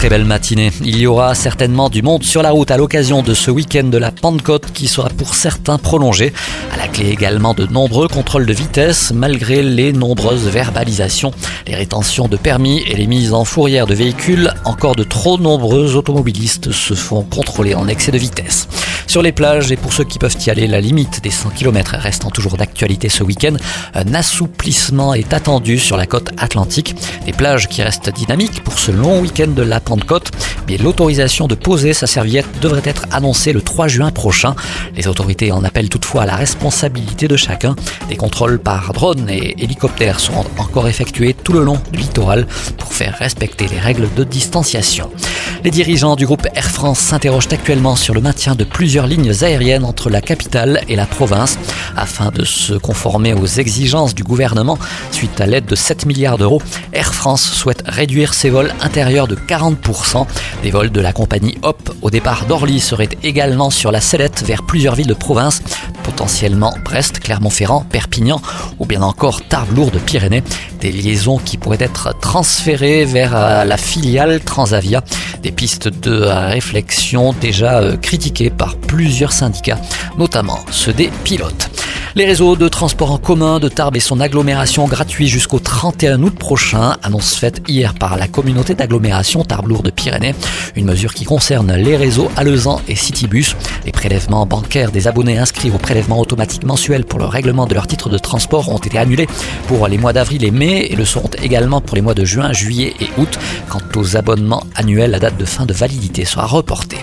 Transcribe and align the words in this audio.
Très 0.00 0.08
belle 0.08 0.24
matinée. 0.24 0.70
Il 0.82 0.96
y 0.96 1.06
aura 1.06 1.34
certainement 1.34 1.90
du 1.90 2.00
monde 2.00 2.24
sur 2.24 2.40
la 2.40 2.52
route 2.52 2.70
à 2.70 2.78
l'occasion 2.78 3.20
de 3.22 3.34
ce 3.34 3.50
week-end 3.50 3.84
de 3.84 3.98
la 3.98 4.10
Pentecôte 4.10 4.72
qui 4.72 4.88
sera 4.88 5.10
pour 5.10 5.34
certains 5.34 5.76
prolongé. 5.76 6.32
À 6.72 6.78
la 6.78 6.88
clé 6.88 7.10
également 7.10 7.52
de 7.52 7.66
nombreux 7.66 8.08
contrôles 8.08 8.46
de 8.46 8.52
vitesse 8.54 9.12
malgré 9.14 9.62
les 9.62 9.92
nombreuses 9.92 10.48
verbalisations, 10.48 11.32
les 11.66 11.74
rétentions 11.74 12.28
de 12.28 12.38
permis 12.38 12.82
et 12.86 12.96
les 12.96 13.06
mises 13.06 13.34
en 13.34 13.44
fourrière 13.44 13.86
de 13.86 13.92
véhicules. 13.92 14.54
Encore 14.64 14.96
de 14.96 15.04
trop 15.04 15.36
nombreux 15.36 15.96
automobilistes 15.96 16.72
se 16.72 16.94
font 16.94 17.20
contrôler 17.20 17.74
en 17.74 17.86
excès 17.86 18.10
de 18.10 18.16
vitesse. 18.16 18.68
Sur 19.10 19.22
les 19.22 19.32
plages, 19.32 19.72
et 19.72 19.76
pour 19.76 19.92
ceux 19.92 20.04
qui 20.04 20.20
peuvent 20.20 20.36
y 20.46 20.50
aller, 20.50 20.68
la 20.68 20.80
limite 20.80 21.20
des 21.20 21.32
100 21.32 21.50
km 21.50 21.96
restant 21.98 22.30
toujours 22.30 22.56
d'actualité 22.56 23.08
ce 23.08 23.24
week-end, 23.24 23.56
un 23.92 24.14
assouplissement 24.14 25.14
est 25.14 25.32
attendu 25.32 25.80
sur 25.80 25.96
la 25.96 26.06
côte 26.06 26.30
atlantique. 26.38 26.94
Des 27.26 27.32
plages 27.32 27.66
qui 27.66 27.82
restent 27.82 28.14
dynamiques 28.14 28.62
pour 28.62 28.78
ce 28.78 28.92
long 28.92 29.18
week-end 29.18 29.48
de 29.48 29.62
la 29.62 29.80
Pentecôte, 29.80 30.30
mais 30.68 30.76
l'autorisation 30.76 31.48
de 31.48 31.56
poser 31.56 31.92
sa 31.92 32.06
serviette 32.06 32.46
devrait 32.62 32.82
être 32.84 33.06
annoncée 33.10 33.52
le 33.52 33.62
3 33.62 33.88
juin 33.88 34.12
prochain. 34.12 34.54
Les 34.94 35.08
autorités 35.08 35.50
en 35.50 35.64
appellent 35.64 35.88
toutefois 35.88 36.22
à 36.22 36.26
la 36.26 36.36
responsabilité 36.36 37.26
de 37.26 37.36
chacun. 37.36 37.74
Des 38.08 38.16
contrôles 38.16 38.60
par 38.60 38.92
drone 38.92 39.28
et 39.28 39.60
hélicoptère 39.60 40.20
seront 40.20 40.44
encore 40.56 40.86
effectués 40.86 41.34
tout 41.34 41.52
le 41.52 41.64
long 41.64 41.80
du 41.90 41.98
littoral 41.98 42.46
pour 42.78 42.92
faire 42.92 43.16
respecter 43.18 43.66
les 43.66 43.80
règles 43.80 44.08
de 44.14 44.22
distanciation. 44.22 45.10
Les 45.62 45.70
dirigeants 45.70 46.16
du 46.16 46.24
groupe 46.24 46.46
Air 46.54 46.70
France 46.70 46.98
s'interrogent 46.98 47.48
actuellement 47.50 47.94
sur 47.94 48.14
le 48.14 48.22
maintien 48.22 48.54
de 48.54 48.64
plusieurs 48.64 49.06
lignes 49.06 49.32
aériennes 49.42 49.84
entre 49.84 50.08
la 50.08 50.22
capitale 50.22 50.80
et 50.88 50.96
la 50.96 51.04
province 51.04 51.58
afin 51.96 52.30
de 52.30 52.46
se 52.46 52.72
conformer 52.72 53.34
aux 53.34 53.46
exigences 53.46 54.14
du 54.14 54.22
gouvernement. 54.22 54.78
Suite 55.10 55.38
à 55.38 55.44
l'aide 55.44 55.66
de 55.66 55.74
7 55.74 56.06
milliards 56.06 56.38
d'euros, 56.38 56.62
Air 56.94 57.12
France 57.12 57.42
souhaite 57.42 57.82
réduire 57.86 58.32
ses 58.32 58.48
vols 58.48 58.72
intérieurs 58.80 59.28
de 59.28 59.36
40%. 59.36 60.26
Des 60.62 60.70
vols 60.70 60.90
de 60.90 61.00
la 61.00 61.12
compagnie 61.12 61.58
Hop 61.62 61.94
au 62.00 62.10
départ 62.10 62.46
d'Orly 62.46 62.80
seraient 62.80 63.10
également 63.22 63.68
sur 63.68 63.92
la 63.92 64.00
sellette 64.00 64.42
vers 64.42 64.62
plusieurs 64.62 64.94
villes 64.94 65.08
de 65.08 65.14
province, 65.14 65.62
potentiellement 66.04 66.74
Brest, 66.84 67.20
Clermont-Ferrand, 67.20 67.84
Perpignan 67.90 68.40
ou 68.78 68.86
bien 68.86 69.02
encore 69.02 69.42
Tarbes-Lourdes-Pyrénées. 69.42 70.42
Des 70.80 70.92
liaisons 70.92 71.36
qui 71.36 71.58
pourraient 71.58 71.76
être 71.80 72.18
transférées 72.18 73.04
vers 73.04 73.36
euh, 73.36 73.64
la 73.64 73.76
filiale 73.76 74.40
Transavia. 74.40 75.04
Des 75.42 75.52
pistes 75.52 75.88
de 75.88 76.22
réflexion 76.22 77.32
déjà 77.32 77.80
euh, 77.80 77.96
critiquées 77.96 78.50
par 78.50 78.76
plusieurs 78.76 79.32
syndicats, 79.32 79.80
notamment 80.18 80.60
ceux 80.70 80.92
des 80.92 81.10
pilotes. 81.24 81.79
Les 82.16 82.24
réseaux 82.24 82.56
de 82.56 82.66
transport 82.66 83.12
en 83.12 83.18
commun 83.18 83.60
de 83.60 83.68
Tarbes 83.68 83.96
et 83.96 84.00
son 84.00 84.18
agglomération 84.18 84.88
gratuit 84.88 85.28
jusqu'au 85.28 85.60
31 85.60 86.20
août 86.24 86.34
prochain, 86.34 86.96
annonce 87.04 87.36
faite 87.36 87.62
hier 87.68 87.94
par 87.94 88.16
la 88.16 88.26
communauté 88.26 88.74
d'agglomération 88.74 89.44
Tarbes-Lourdes-Pyrénées. 89.44 90.34
Une 90.74 90.86
mesure 90.86 91.14
qui 91.14 91.24
concerne 91.24 91.72
les 91.72 91.96
réseaux 91.96 92.28
Alezan 92.36 92.82
et 92.88 92.96
Citybus. 92.96 93.54
Les 93.86 93.92
prélèvements 93.92 94.44
bancaires 94.44 94.90
des 94.90 95.06
abonnés 95.06 95.38
inscrits 95.38 95.70
au 95.70 95.78
prélèvement 95.78 96.18
automatique 96.18 96.64
mensuel 96.64 97.04
pour 97.04 97.20
le 97.20 97.26
règlement 97.26 97.66
de 97.66 97.74
leur 97.74 97.86
titre 97.86 98.08
de 98.08 98.18
transport 98.18 98.68
ont 98.70 98.78
été 98.78 98.98
annulés 98.98 99.28
pour 99.68 99.86
les 99.86 99.96
mois 99.96 100.12
d'avril 100.12 100.44
et 100.44 100.50
mai 100.50 100.88
et 100.90 100.96
le 100.96 101.04
seront 101.04 101.30
également 101.40 101.80
pour 101.80 101.94
les 101.94 102.02
mois 102.02 102.14
de 102.14 102.24
juin, 102.24 102.52
juillet 102.52 102.92
et 102.98 103.08
août. 103.18 103.38
Quant 103.68 103.82
aux 103.94 104.16
abonnements 104.16 104.64
annuels, 104.74 105.12
la 105.12 105.20
date 105.20 105.36
de 105.36 105.44
fin 105.44 105.64
de 105.64 105.72
validité 105.72 106.24
sera 106.24 106.46
reportée. 106.46 106.98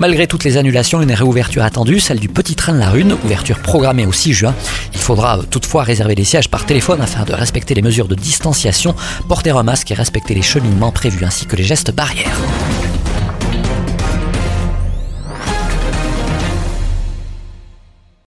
Malgré 0.00 0.26
toutes 0.26 0.44
les 0.44 0.56
annulations, 0.56 1.02
une 1.02 1.12
réouverture 1.12 1.62
attendue, 1.62 2.00
celle 2.00 2.18
du 2.18 2.30
petit 2.30 2.54
train 2.54 2.72
de 2.72 2.78
la 2.78 2.88
Rune, 2.88 3.14
ouverture 3.22 3.58
programmée 3.58 4.06
au 4.06 4.12
6 4.12 4.32
juin. 4.32 4.54
Il 4.94 4.98
faudra 4.98 5.38
toutefois 5.50 5.82
réserver 5.82 6.14
les 6.14 6.24
sièges 6.24 6.48
par 6.48 6.64
téléphone 6.64 7.02
afin 7.02 7.24
de 7.24 7.34
respecter 7.34 7.74
les 7.74 7.82
mesures 7.82 8.08
de 8.08 8.14
distanciation, 8.14 8.94
porter 9.28 9.50
un 9.50 9.62
masque 9.62 9.90
et 9.90 9.94
respecter 9.94 10.32
les 10.32 10.40
cheminements 10.40 10.90
prévus 10.90 11.26
ainsi 11.26 11.44
que 11.44 11.54
les 11.54 11.64
gestes 11.64 11.94
barrières. 11.94 12.40